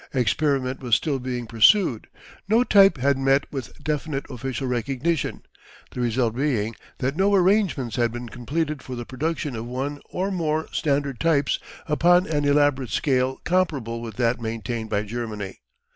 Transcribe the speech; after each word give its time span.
Experiment 0.15 0.79
was 0.79 0.95
still 0.95 1.19
being 1.19 1.45
pursued: 1.45 2.07
no 2.49 2.63
type 2.63 2.97
had 2.97 3.19
met 3.19 3.45
with 3.51 3.71
definite 3.83 4.27
official 4.31 4.65
recognition, 4.65 5.43
the 5.91 5.99
result 6.01 6.35
being 6.35 6.75
that 6.97 7.15
no 7.15 7.35
arrangements 7.35 7.97
had 7.97 8.11
been 8.11 8.27
completed 8.27 8.81
for 8.81 8.95
the 8.95 9.05
production 9.05 9.55
of 9.55 9.65
one 9.67 10.01
or 10.09 10.31
more 10.31 10.65
standard 10.71 11.19
types 11.19 11.59
upon 11.85 12.25
an 12.25 12.45
elaborate 12.45 12.89
scale 12.89 13.35
comparable 13.43 14.01
with 14.01 14.15
that 14.15 14.41
maintained 14.41 14.89
by 14.89 15.03
Germany. 15.03 15.59